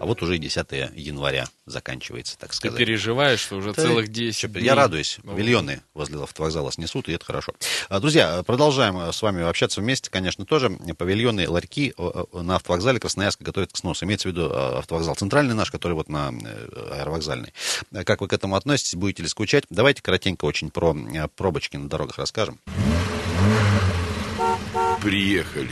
[0.00, 2.76] А вот уже и 10 января заканчивается, так Ты сказать.
[2.76, 4.64] переживаешь, что уже Да, целых 10 чё, дней.
[4.64, 5.20] Я радуюсь.
[5.22, 7.52] Ну, Миллионы возле автовокзала снесут, и это хорошо.
[7.88, 10.70] А, Друзья, продолжаем э, с вами общаться вместе, конечно, тоже.
[10.98, 11.94] Павильоны, ларьки
[12.32, 14.04] на автовокзале Красноярска готовят к сносу.
[14.04, 17.54] Имеется в виду э, автовокзал центральный наш, который вот на э, аэровокзальный.
[18.04, 18.96] Как вы к этому относитесь?
[18.96, 19.66] Будете ли скучать?
[19.70, 20.96] Давайте коротенько очень про
[21.36, 22.58] пробочки на дорогах расскажем.
[25.00, 25.70] Приехали.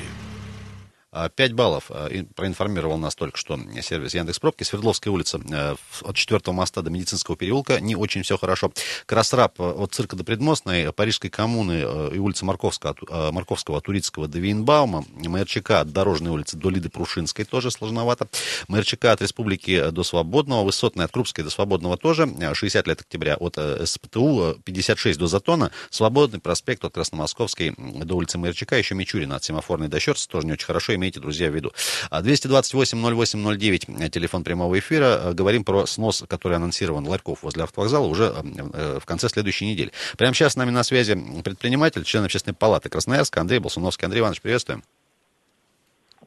[1.18, 4.62] А, 5 баллов а, проинформировал нас только что сервис Яндекс Пробки.
[4.62, 7.80] Свердловская улица э, от 4 моста до Медицинского переулка.
[7.80, 8.72] Не очень все хорошо.
[9.04, 12.94] Красраб э, от цирка до Предмостной, Парижской коммуны э, и улицы Марковского,
[13.32, 15.04] Марковского, Турицкого до Вейнбаума.
[15.16, 18.28] МРЧК от Дорожной улицы до Лиды Прушинской тоже сложновато.
[18.68, 20.62] МРЧК от Республики до Свободного.
[20.62, 22.28] Высотная от Крупской до Свободного тоже.
[22.40, 24.52] Э, 60 лет октября от СПТУ.
[24.52, 25.72] э, 56 до Затона.
[25.90, 28.74] Свободный проспект от Красномосковской до улицы МРЧК.
[28.74, 30.28] Еще Мичурина от Семафорной до Щерца.
[30.28, 30.94] Тоже не очень хорошо.
[31.08, 31.72] Имейте, друзья, в виду.
[32.10, 35.20] А 228-08-09, э, телефон прямого эфира.
[35.22, 38.34] Э, Говорим про снос, который анонсирован ларьков возле автовокзала уже
[38.74, 39.90] э, в конце следующей недели.
[40.18, 44.04] Прямо сейчас с нами на связи предприниматель, член общественной палаты Красноярска Андрей Болсуновский.
[44.04, 44.82] Андрей Иванович, приветствуем.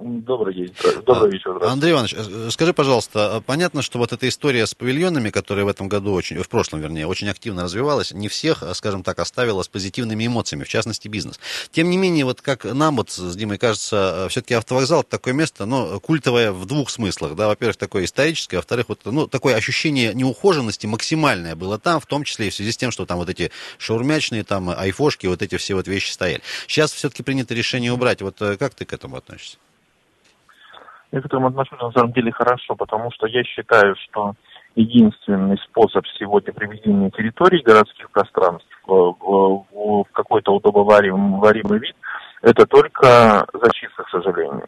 [0.03, 0.73] Добрый день.
[1.05, 1.63] Добрый А, вечер.
[1.63, 5.67] Андрей Иванович, э, скажи, пожалуйста, а понятно, что вот эта история с павильонами, которая в
[5.67, 9.61] этом году очень, в прошлом, вернее, очень активно развивалась, не всех, а, скажем так, оставила
[9.61, 11.39] с позитивными эмоциями, в частности, бизнес.
[11.71, 15.65] Тем не менее, вот как нам вот с Димой кажется, все-таки автовокзал это такое место,
[15.65, 20.87] ну, культовое в двух смыслах, да, во-первых, такое историческое, во-вторых, вот, ну, такое ощущение неухоженности
[20.87, 23.51] максимальное было там, в том числе и в связи с тем, что там вот эти
[23.77, 26.41] шаурмячные, там, айфошки, вот эти все вот вещи стояли.
[26.65, 28.21] Сейчас все-таки принято решение убрать.
[28.21, 29.57] Вот э, как ты к этому относишься?
[31.11, 34.33] Я к этому отношусь на самом деле хорошо, потому что я считаю, что
[34.75, 41.95] единственный способ сегодня приведения территорий городских пространств в, в- какой-то удобоваримый вид,
[42.41, 44.67] это только зачистка, к сожалению.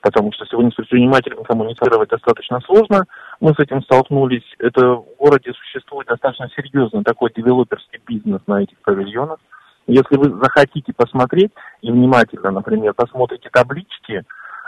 [0.00, 3.04] Потому что сегодня с предпринимателями коммуницировать достаточно сложно.
[3.40, 4.44] Мы с этим столкнулись.
[4.58, 9.38] Это в городе существует достаточно серьезный такой девелоперский бизнес на этих павильонах.
[9.86, 14.22] Если вы захотите посмотреть и внимательно, например, посмотрите таблички, э,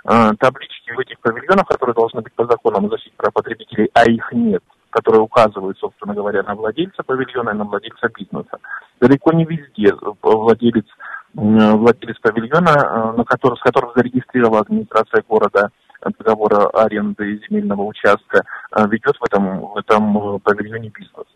[0.07, 4.33] таблички в этих павильонах, которые должны быть по законам о защите прав потребителей, а их
[4.33, 8.59] нет, которые указывают, собственно говоря, на владельца павильона и на владельца бизнеса.
[9.01, 9.93] Далеко не везде
[10.23, 10.87] владелец,
[11.35, 18.45] владелец павильона, э, на который, с которым зарегистрировала администрация города э, договор аренды земельного участка,
[18.73, 21.27] э, ведет в этом, в этом павильоне бизнес.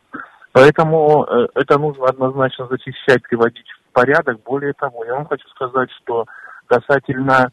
[0.53, 4.41] Поэтому это нужно однозначно зачищать, приводить в порядок.
[4.45, 6.25] Более того, я вам хочу сказать, что
[6.67, 7.53] касательно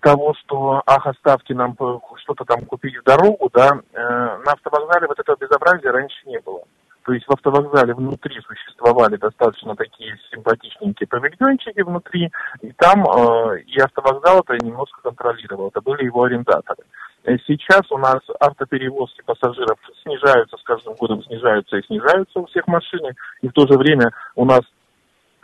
[0.00, 5.06] того, что ах, оставьте нам по- что-то там купить в дорогу, да, э, на автовокзале
[5.06, 6.62] вот этого безобразия раньше не было.
[7.04, 13.78] То есть в автовокзале внутри существовали достаточно такие симпатичненькие павильончики внутри, и там э, и
[13.80, 16.82] автовокзал это немножко контролировал, это были его арендаторы.
[17.24, 22.66] Э, Сейчас у нас автоперевозки пассажиров снижаются, с каждым годом снижаются и снижаются у всех
[22.66, 24.62] машины, и в то же время у нас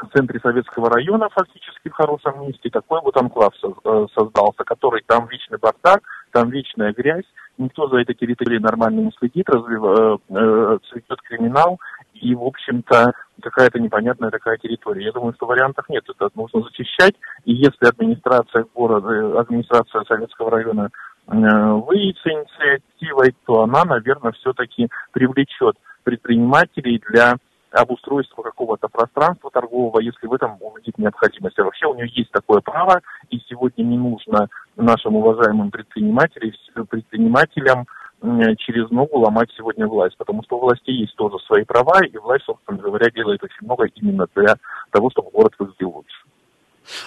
[0.03, 5.27] в центре Советского района, фактически в хорошем месте, такой вот анклав э, создался, который там
[5.27, 7.25] вечный бардак, там вечная грязь,
[7.59, 11.79] никто за этой территорией нормально не следит, развив- э, э, цветет криминал,
[12.15, 15.07] и, в общем-то, какая-то непонятная такая территория.
[15.07, 20.91] Я думаю, что вариантов нет, это нужно зачищать, и если администрация города, администрация Советского района
[21.27, 27.37] выйдет с инициативой, то она, наверное, все-таки привлечет предпринимателей для
[27.73, 31.59] обустройства какого-то пространства торгового, если в этом увидит необходимость.
[31.59, 37.87] А вообще у нее есть такое право, и сегодня не нужно нашим уважаемым предпринимателям,
[38.59, 42.45] через ногу ломать сегодня власть, потому что у власти есть тоже свои права, и власть,
[42.45, 44.55] собственно говоря, делает очень много именно для
[44.91, 46.23] того, чтобы город выглядел лучше.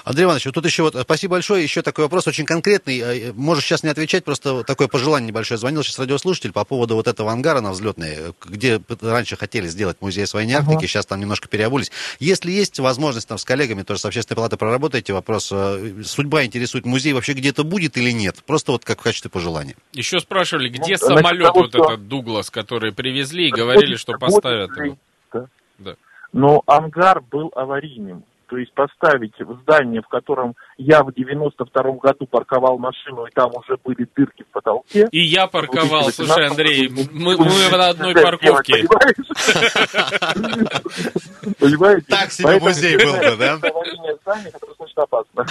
[0.04, 3.66] Андрей Иванович, вот тут еще вот, спасибо большое, еще такой вопрос очень конкретный, Э, можешь
[3.66, 5.58] сейчас не отвечать, просто такое пожелание небольшое.
[5.58, 10.24] Звонил сейчас радиослушатель по поводу вот этого ангара на взлетной, где раньше хотели сделать музей
[10.24, 11.92] освоения Арктики, сейчас там немножко переобулись.
[12.20, 16.86] Если есть возможность там с коллегами, тоже с общественной палаты проработаете вопрос, э, судьба интересует,
[16.86, 18.38] музей вообще где-то будет или нет?
[18.46, 19.76] Просто вот как в качестве пожелания.
[19.94, 24.14] Еще спрашивали, где Ну, самолет того, вот что- этот Дуглас, который привезли и говорили, что
[24.18, 24.98] поставят его.
[25.34, 25.46] Да.
[25.80, 25.96] Да.
[26.34, 28.24] Но ангар был аварийным.
[28.48, 33.78] То есть поставить здание, в котором я в 92-м году парковал машину, и там уже
[33.84, 35.08] были дырки в потолке.
[35.12, 38.88] И я парковал, слушай, 18 Андрей, мы, мы на одной парковке.
[41.60, 42.06] Понимаете?
[42.08, 43.60] Так себе музей был бы, да?
[44.96, 45.46] опасно.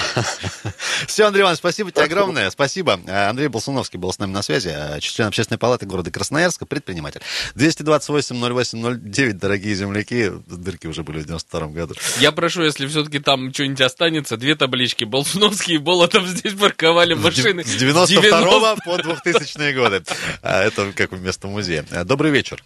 [1.07, 2.51] Все, Андрей Иванович, спасибо тебе огромное.
[2.51, 3.01] Спасибо.
[3.07, 7.21] Э, Андрей Болсуновский был с нами на связи, э, член общественной палаты города Красноярска, предприниматель.
[7.55, 10.33] 228-08-09, дорогие земляки.
[10.47, 11.95] Дырки уже были в 92 году.
[12.19, 15.05] Я прошу, если все-таки там что-нибудь останется, две таблички.
[15.15, 17.63] Болсуновский и Болотов здесь парковали машины.
[17.63, 20.03] С 92 по 2000 годы.
[20.43, 21.85] А, Это как вместо музея.
[21.93, 22.59] Э, Добрый вечер.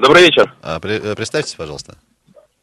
[0.00, 0.52] Добрый вечер.
[0.62, 1.94] А, э, Представьтесь, пожалуйста.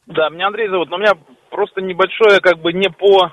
[0.08, 1.14] Да, меня Андрей зовут, но у меня
[1.50, 3.32] просто небольшое, как бы не по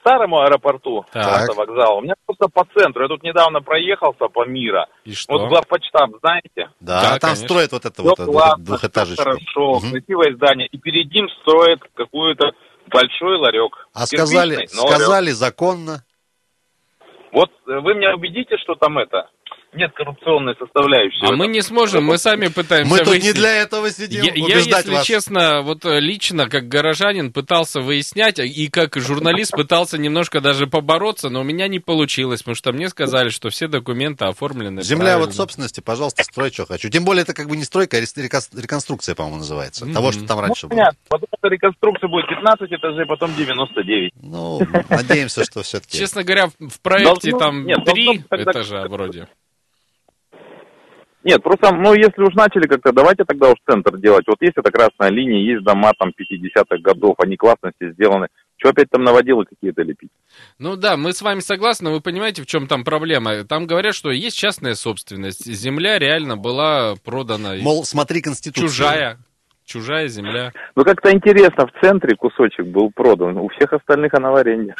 [0.00, 3.02] старому аэропорту, вокзала, у меня просто по центру.
[3.02, 4.86] Я тут недавно проехался по мира.
[5.04, 5.34] И что?
[5.36, 6.70] Вот главпочтам, знаете?
[6.80, 7.44] Да, Да, там конечно.
[7.46, 9.22] строят вот это Все вот э, двух- классно, двухэтажечку.
[9.22, 9.90] всё хорошо, Мгм.
[9.92, 10.66] красивое здание.
[10.68, 12.52] И перед ним строят какую-то
[12.88, 13.88] большой ларек.
[13.92, 14.70] А сказали, ларек.
[14.70, 16.04] сказали законно.
[17.32, 19.30] Вот э, вы меня убедите, что там это
[19.74, 21.24] нет коррупционной составляющей.
[21.26, 23.34] А мы не сможем, мы сами пытаемся Мы тут не выяснить.
[23.36, 25.04] для этого сидим, Я, я, если вас.
[25.06, 31.28] честно, вот э, лично, как горожанин, пытался выяснять, и как журналист пытался немножко даже побороться,
[31.28, 35.26] но у меня не получилось, потому что мне сказали, что все документы оформлены Земля правильно.
[35.26, 36.88] вот собственности, пожалуйста, строй, что хочу.
[36.88, 39.86] Тем более, это как бы не стройка, а реконструкция, по-моему, называется.
[39.92, 40.76] Того, что там Ну, раньше было.
[40.76, 40.98] понятно.
[41.08, 44.12] Потом эта реконструкция будет 15 этажей, потом 99.
[44.22, 45.98] Ну, надеемся, что все-таки.
[45.98, 49.28] Честно говоря, в- проекте там нет, три должно тогда- этажа вроде.
[51.24, 54.24] Нет, просто, ну, если уж начали как-то, давайте тогда уж центр делать.
[54.26, 58.28] Вот есть эта красная линия, есть дома там 50-х годов, они классно все сделаны.
[58.56, 60.10] Что опять там наводило какие-то лепить?
[60.58, 63.44] Ну да, мы с вами согласны, вы понимаете, в чем там проблема.
[63.44, 65.44] Там говорят, что есть частная собственность.
[65.46, 67.54] Земля реально была продана.
[67.56, 68.68] Мол, смотри Конституцию.
[68.68, 69.18] Чужая.
[69.66, 70.52] Чужая земля.
[70.76, 74.74] Ну, как-то интересно, в центре кусочек был продан, у всех остальных она в аренде.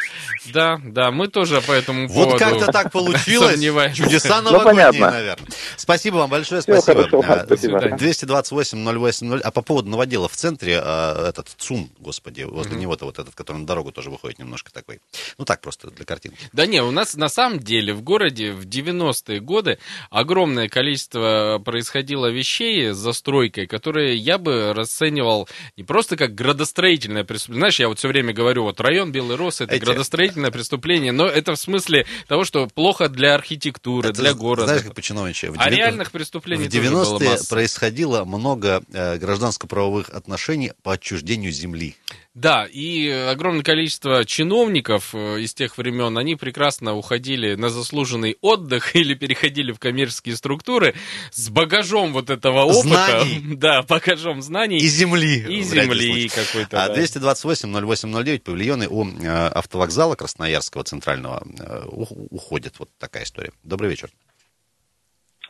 [0.53, 3.55] Да, да, мы тоже по этому Вот поводу как-то так получилось.
[3.95, 5.11] Чудеса Ну, новогодние, понятно.
[5.11, 5.49] наверное.
[5.77, 7.09] Спасибо вам большое, Всего спасибо.
[7.09, 7.81] хорошего, А, спасибо.
[7.81, 7.97] до свидания.
[7.97, 9.41] 228-08-0.
[9.41, 13.59] А по поводу новодела в центре, а, этот ЦУМ, господи, возле него-то вот этот, который
[13.59, 15.01] на дорогу тоже выходит немножко такой.
[15.39, 16.37] Ну так просто, для картинки.
[16.53, 19.79] Да не, у нас на самом деле в городе в 90-е годы
[20.11, 27.61] огромное количество происходило вещей с застройкой, которые я бы расценивал не просто как градостроительное преступление.
[27.61, 31.27] Знаешь, я вот все время говорю, вот район Белый Рос это Эти- градостроительное преступление, но
[31.27, 34.67] это в смысле того, что плохо для архитектуры, Это, для города.
[34.67, 35.51] Знаешь, как по-чиновничьи?
[35.57, 37.49] А реальных преступлений В тоже было 90-е масса.
[37.49, 41.97] происходило много э, гражданско-правовых отношений по отчуждению земли.
[42.35, 48.97] Да, и огромное количество чиновников э, из тех времен, они прекрасно уходили на заслуженный отдых
[48.97, 50.95] или переходили в коммерческие структуры
[51.31, 52.83] с багажом вот этого опыта.
[52.89, 53.41] Знаний.
[53.57, 54.79] Да, багажом знаний.
[54.79, 55.45] И земли.
[55.49, 56.83] И земли какой-то.
[56.83, 57.01] А да.
[57.01, 62.75] 228-08-09 павильоны у э, автовокзала Красноярского центрального э, у- уходят.
[62.81, 63.53] Вот такая история.
[63.63, 64.11] Добрый вечер.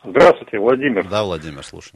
[0.03, 1.07] Здравствуйте, Владимир.
[1.09, 1.91] Да, Владимир, слушай.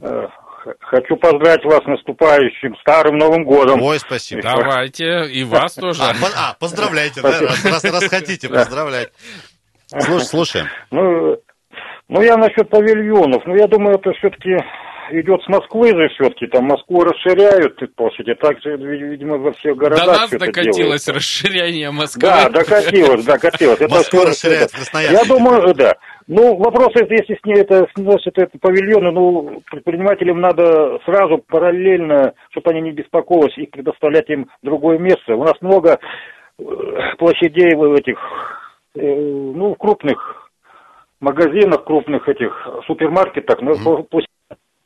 [0.80, 3.80] Хочу поздравить вас с наступающим Старым Новым годом.
[3.82, 4.42] Ой, спасибо.
[4.42, 6.02] Давайте, и вас тоже.
[6.02, 9.10] А, а, поздравляйте, да, раз, хотите поздравлять.
[9.86, 10.66] Слушай, слушаем.
[10.90, 11.36] Ну,
[12.08, 13.42] ну, я насчет павильонов.
[13.46, 14.56] Ну, я думаю, это все-таки
[15.12, 16.46] идет с Москвы же все-таки.
[16.46, 18.34] Там Москву расширяют, и, по сути.
[18.34, 21.12] Так же, ви- видимо, во всех До городах нас всё это докатилось делается.
[21.12, 22.22] расширение Москвы.
[22.28, 23.80] Да, докатилось, докатилось.
[23.80, 25.16] Это Москву расширяют в Красноярске.
[25.16, 25.94] Я думаю, да.
[26.26, 32.70] Ну, вопрос, если с ней это сносят это павильоны, ну, предпринимателям надо сразу параллельно, чтобы
[32.70, 35.34] они не беспокоились, и предоставлять им другое место.
[35.34, 35.98] У нас много
[36.58, 36.62] э,
[37.18, 38.18] площадей в этих,
[38.94, 40.50] э, ну, в крупных
[41.20, 44.20] магазинах, крупных этих супермаркетах, но по- по-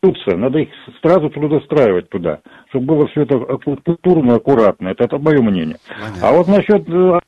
[0.05, 0.69] Конституция, надо их
[1.03, 4.89] сразу трудоустраивать туда, чтобы было все это культурно, аккуратно.
[4.89, 5.77] Это, это мое мнение.
[6.23, 7.19] А вот насчет э,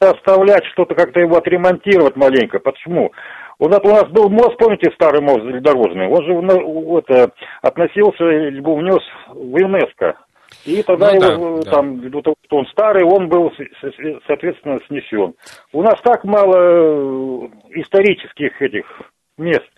[0.00, 2.58] оставлять что-то, как-то его отремонтировать маленько.
[2.58, 3.12] Почему?
[3.58, 6.08] У нас, у нас был мост, помните, старый мост железнодорожный?
[6.08, 7.32] Он же на- это,
[7.62, 10.14] относился, либо внес в ЮНЕСКО.
[10.66, 11.70] И тогда Ну да, его, э, да.
[11.70, 13.52] там, ввиду того, что он старый, он был,
[14.26, 15.34] соответственно, снесен.
[15.72, 18.86] У нас так мало э, исторических этих
[19.36, 19.68] мест.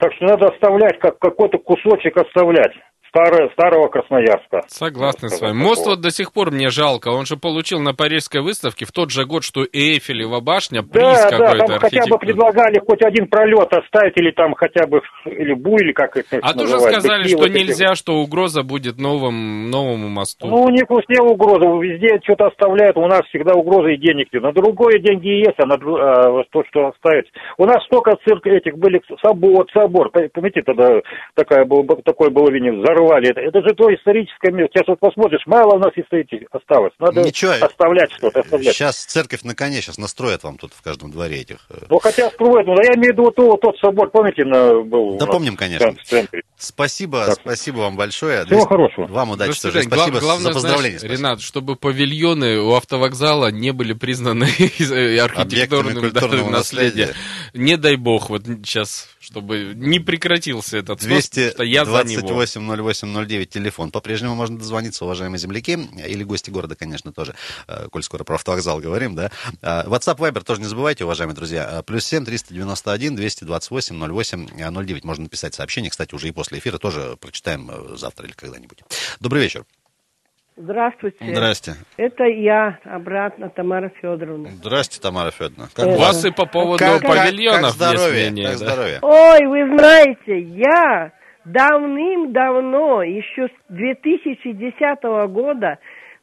[0.00, 2.72] Так что надо оставлять, как какой-то кусочек оставлять.
[3.10, 4.62] Старого, старого Красноярска.
[4.68, 5.52] Согласен с вами.
[5.52, 7.08] Мост вот до сих пор мне жалко.
[7.08, 11.02] Он же получил на Парижской выставке в тот же год, что и Эйфелева башня, приз
[11.02, 15.02] Да, да, какой-то там хотя бы предлагали хоть один пролет оставить, или там хотя бы,
[15.26, 18.62] или бу, или как это А тоже сказали, такие что вот эти- нельзя, что угроза
[18.62, 20.46] будет новым, новому мосту.
[20.46, 24.42] Ну, у них везде угроза, везде что-то оставляют, у нас всегда угроза и денег нет.
[24.42, 27.26] На другое деньги есть, а на а то, что оставить.
[27.58, 31.00] У нас столько цирк этих были, собор, собор, помните, тогда
[31.34, 32.99] такая был, такое было видение, взорвали.
[33.08, 34.72] Это, это же то историческое место.
[34.74, 36.92] Сейчас вот посмотришь, мало у нас исторических осталось.
[36.98, 37.52] Надо Ничего.
[37.60, 38.74] оставлять что-то, оставлять.
[38.74, 41.58] Сейчас церковь на коне сейчас настроят вам тут в каждом дворе этих.
[41.70, 44.82] э, Ну, хотя строят, ну, я имею в виду вот, тот- тот собор, помните, на,
[44.82, 45.92] был Да у нас помним, конечно.
[45.92, 46.42] в центре.
[46.56, 47.34] Спасибо, Так.
[47.40, 48.44] спасибо вам большое.
[48.44, 49.06] Всего хорошего.
[49.06, 49.82] Вам удачи До тоже.
[49.82, 50.98] Спасибо Гла- главное, за поздравления.
[50.98, 54.44] знаешь, Ренат, чтобы павильоны у автовокзала не были признаны
[54.78, 56.50] э, архитектурным да, наследием.
[56.50, 57.08] наследия.
[57.54, 62.42] Не дай бог, вот сейчас, чтобы не прекратился этот снос, потому что я за него.
[62.42, 63.90] 228-08-09 телефон.
[63.90, 67.34] По-прежнему можно дозвониться, уважаемые земляки, или гости города, конечно, тоже,
[67.68, 69.30] э, коль скоро про автовокзал говорим, да.
[69.60, 71.68] А, WhatsApp, Viber тоже не забывайте, уважаемые друзья.
[71.68, 75.04] А, Плюс 7 391 228 08 09.
[75.04, 78.78] Можно написать сообщение, кстати, уже и после эфира тоже прочитаем э, завтра или когда-нибудь.
[79.20, 79.64] Добрый вечер.
[80.62, 81.24] Здравствуйте.
[81.24, 81.72] Здрасте.
[81.96, 84.50] Это я, обратно, Тамара Федоровна.
[84.50, 85.68] Здрасте, Тамара Федоровна.
[85.78, 88.66] Э, У вас и по поводу как- как- павильонов как здоровье, есть мнение, как да?
[88.66, 88.98] здоровье?
[89.00, 91.12] Ой, вы знаете, я
[91.46, 95.78] давным-давно, еще с 2010 года,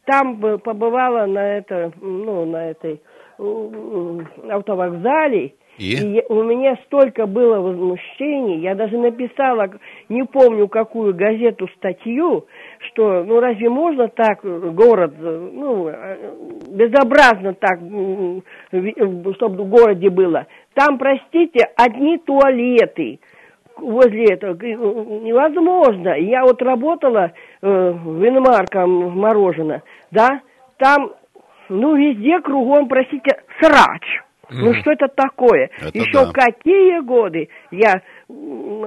[0.06, 3.02] там бы побывала на, это, ну, на этой
[4.50, 5.96] автовокзале, И?
[5.96, 9.70] я- у меня столько было возмущений, я даже написала,
[10.10, 12.46] не помню какую газету, статью,
[12.80, 16.18] что, ну разве можно так город, ну, э,
[16.70, 20.48] безобразно так, чтобы в городе было.
[20.74, 23.20] Там, простите, одни туалеты
[23.78, 24.54] возле этого.
[24.56, 26.10] Невозможно.
[26.18, 30.42] Я вот работала э, в Инмарком в Мороженое, да,
[30.78, 31.12] там,
[31.70, 34.22] ну, везде кругом, простите, срач.
[34.50, 35.70] Ну, что это такое?
[35.80, 36.32] Это Еще да.
[36.32, 38.02] какие годы я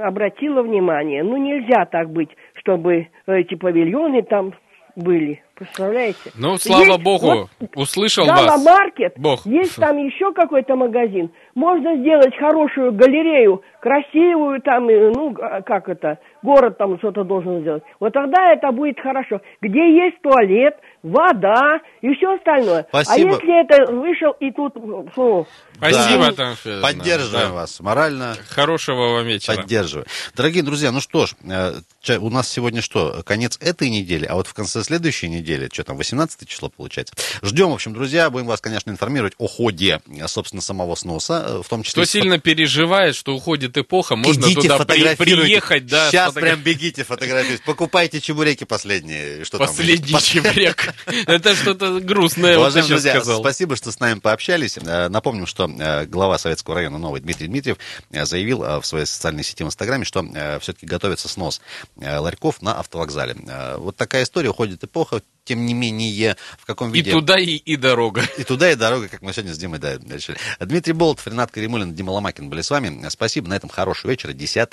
[0.03, 1.23] обратила внимание.
[1.23, 4.55] Ну, нельзя так быть, чтобы эти павильоны там
[4.97, 5.43] были.
[5.55, 6.31] Представляете?
[6.39, 8.65] Ну, слава Есть богу, вот услышал вас.
[8.65, 9.45] маркет, Бог.
[9.45, 11.31] есть там еще какой-то магазин.
[11.55, 17.83] Можно сделать хорошую галерею, красивую там, и, ну, как это, город там что-то должен сделать.
[18.01, 19.41] Вот тогда это будет хорошо.
[19.61, 22.87] Где есть туалет, вода и все остальное.
[22.89, 23.31] Спасибо.
[23.31, 24.75] А если это вышел и тут,
[25.15, 26.55] фу, Спасибо, Да.
[26.57, 26.83] Федоровна.
[26.83, 27.55] Поддерживаем Да.
[27.55, 28.37] вас морально.
[28.51, 29.57] Хорошего вам вечера.
[29.57, 30.07] Поддерживаю.
[30.37, 31.81] Дорогие друзья, ну что ж, э,
[32.19, 35.97] у нас сегодня что, конец этой недели, а вот в конце следующей недели, что там,
[35.97, 37.15] 18 число получается.
[37.43, 41.63] Ждем, в общем, друзья, будем вас, конечно, информировать о ходе, э, собственно, самого сноса, э,
[41.65, 42.03] в том числе...
[42.03, 45.43] Кто с сильно переживает, что уходит эпоха, можно Идите, туда при- фотографируйте.
[45.43, 46.11] приехать, да.
[46.11, 47.65] Сейчас сфотограф- прям бегите, фотографируйтесь.
[47.65, 49.45] Покупайте чебуреки последние.
[49.47, 49.67] Что там?
[49.67, 50.90] Последний Пос- чебурек.
[51.27, 54.79] Это что-то грустное, вот Уважаемые сейчас друзья, спасибо, что с нами пообщались.
[54.79, 57.77] Э, Напомним, что э, глава Советского района Новый Дмитрий Дмитриев
[58.11, 60.25] э, заявил в своей социальной сети в Инстаграме, что
[60.61, 61.61] все-таки готовится снос
[61.97, 63.37] ларьков на автовокзале.
[63.79, 67.13] Вот такая история, уходит эпоха, тем не менее, в каком И виде...
[67.13, 68.23] туда, и, и дорога.
[68.39, 70.39] И туда, и дорога, как мы сегодня с Димой да, решили.
[70.61, 73.09] Дмитрий Болтов, Ренат Каримулин, Дима Ломакин были с вами.
[73.09, 74.69] Спасибо, на этом хорошего вечера, 10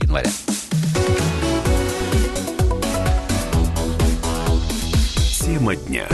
[0.00, 0.30] января.
[5.56, 6.06] Тема дня.